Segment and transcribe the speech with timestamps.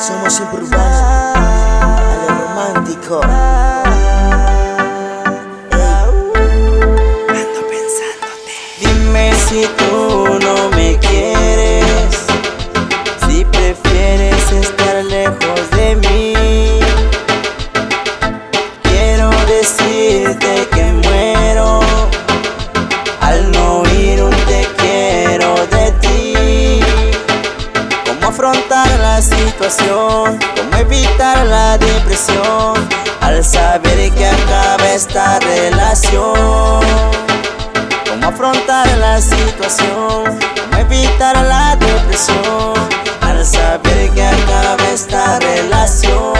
[0.00, 1.02] Somos siempre urbanos,
[1.36, 3.20] a lo romántico.
[7.28, 8.54] Ando pensándote.
[8.80, 10.09] Dime si tú
[28.40, 32.72] afrontar la situación, cómo evitar la depresión
[33.20, 36.80] al saber que acaba esta relación.
[38.08, 42.72] Cómo afrontar la situación, cómo evitar la depresión
[43.20, 46.39] al saber que acaba esta relación.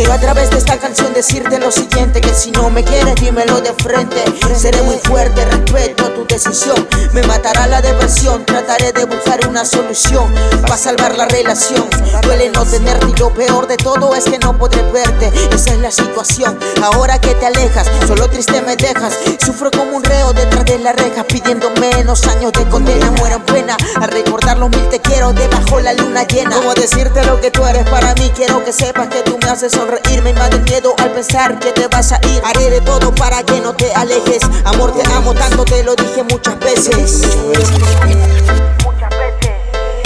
[0.00, 3.60] Quiero a través de esta canción decirte lo siguiente Que si no me quieres dímelo
[3.60, 4.24] de frente.
[4.56, 6.88] Seré muy fuerte, respeto tu decisión.
[7.12, 11.86] Me matará la depresión Trataré de buscar una solución Para salvar la relación.
[12.22, 15.30] Duele no tenerte y lo peor de todo es que no podré verte.
[15.54, 16.58] Esa es la situación.
[16.82, 19.12] Ahora que te alejas, solo triste me dejas.
[19.44, 23.42] Sufro como un reo detrás de la reja Pidiendo menos años de condena Muero en
[23.42, 27.50] pena Al recordar los mil te quiero debajo la luna llena Como decirte lo que
[27.50, 30.58] tú eres para mí Quiero que sepas que tú me haces sonreírme y me da
[30.58, 32.40] miedo al pensar que te vas a ir.
[32.44, 34.42] Haré de todo para que no te alejes.
[34.64, 37.22] Amor, te amo tanto, te lo dije muchas veces.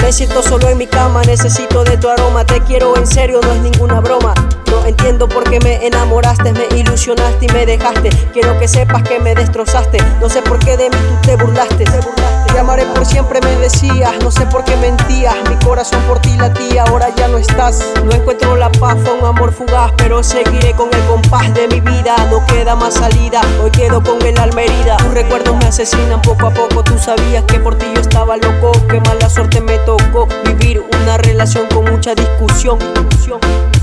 [0.03, 2.45] Me siento solo en mi cama, necesito de tu aroma.
[2.45, 4.35] Te quiero en serio, no es ninguna broma.
[4.75, 8.11] No entiendo por qué me enamoraste, me ilusionaste y me dejaste.
[8.33, 9.99] Quiero que sepas que me destrozaste.
[10.21, 11.85] No sé por qué de mí tú te burlaste.
[11.85, 14.13] Te amaré por siempre, me decías.
[14.21, 15.37] No sé por qué mentías.
[15.49, 17.85] Mi corazón por ti latía, ahora ya no estás.
[18.05, 19.93] No encuentro la paz, fue un amor fugaz.
[19.97, 22.17] Pero seguiré con el compás de mi vida.
[22.31, 24.97] No queda más salida, hoy quedo con el alma herida.
[24.97, 26.83] Tus recuerdos me asesinan poco a poco.
[26.83, 28.73] Tú sabías que por ti yo estaba loco.
[28.89, 32.79] Que mala suerte me tocó vivir una relación con mucha discusión.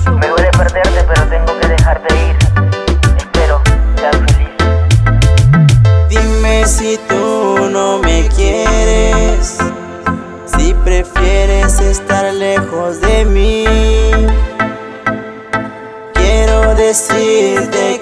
[0.05, 2.37] Me duele perderte, pero tengo que dejarte ir.
[3.17, 3.61] Espero
[3.95, 4.49] seas feliz.
[6.09, 9.57] Dime si tú no me quieres,
[10.45, 13.65] si prefieres estar lejos de mí.
[16.13, 18.00] Quiero decirte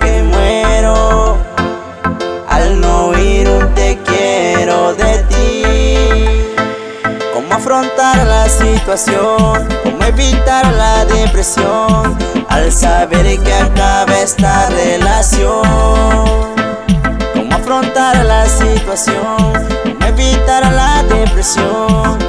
[7.50, 12.16] Cómo afrontar la situación, cómo evitar la depresión
[12.48, 15.64] al saber que acaba esta relación.
[17.34, 19.16] Cómo afrontar la situación,
[19.84, 22.28] cómo evitar la depresión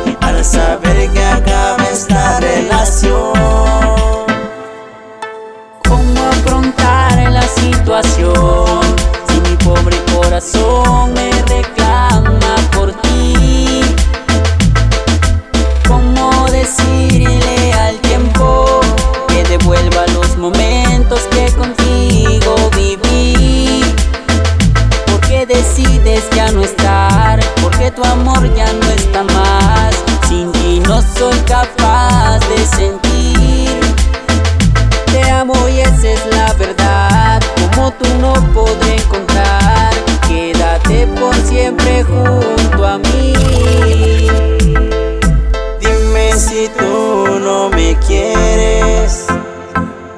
[45.79, 49.27] Dime si tú no me quieres,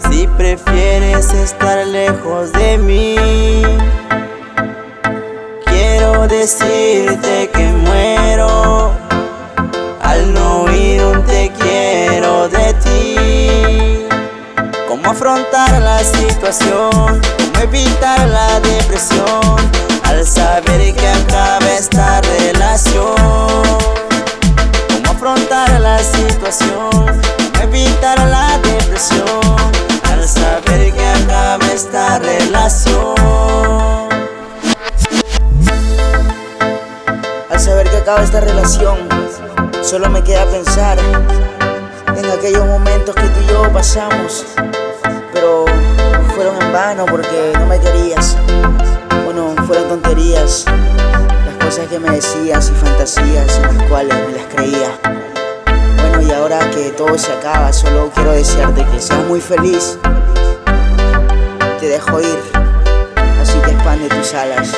[0.08, 3.62] si prefieres estar lejos de mí.
[5.66, 8.92] Quiero decirte que muero
[10.00, 14.06] al no oír un te quiero de ti.
[14.88, 19.58] Cómo afrontar la situación, cómo evitar la depresión
[20.04, 20.61] al saber
[39.92, 40.98] solo me queda pensar
[42.16, 44.46] en aquellos momentos que tú y yo pasamos,
[45.34, 45.66] pero
[46.34, 48.38] fueron en vano porque no me querías.
[49.26, 50.64] Bueno, fueron tonterías,
[51.44, 54.98] las cosas que me decías y fantasías en las cuales me las creía.
[56.00, 59.98] Bueno, y ahora que todo se acaba, solo quiero desearte que seas muy feliz.
[61.80, 62.38] Te dejo ir,
[63.42, 64.72] así que expande tus alas